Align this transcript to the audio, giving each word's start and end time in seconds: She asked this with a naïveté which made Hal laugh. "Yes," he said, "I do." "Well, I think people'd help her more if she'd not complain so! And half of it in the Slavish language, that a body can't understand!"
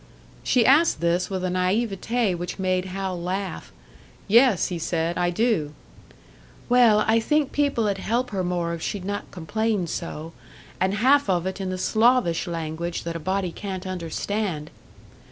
She 0.41 0.65
asked 0.65 0.99
this 0.99 1.29
with 1.29 1.45
a 1.45 1.49
naïveté 1.49 2.35
which 2.35 2.57
made 2.57 2.85
Hal 2.85 3.21
laugh. 3.21 3.71
"Yes," 4.27 4.69
he 4.69 4.79
said, 4.79 5.15
"I 5.15 5.29
do." 5.29 5.75
"Well, 6.67 7.01
I 7.01 7.19
think 7.19 7.51
people'd 7.51 7.99
help 7.99 8.31
her 8.31 8.43
more 8.43 8.73
if 8.73 8.81
she'd 8.81 9.05
not 9.05 9.29
complain 9.29 9.85
so! 9.85 10.33
And 10.79 10.95
half 10.95 11.29
of 11.29 11.45
it 11.45 11.61
in 11.61 11.69
the 11.69 11.77
Slavish 11.77 12.47
language, 12.47 13.03
that 13.03 13.15
a 13.15 13.19
body 13.19 13.51
can't 13.51 13.85
understand!" 13.85 14.71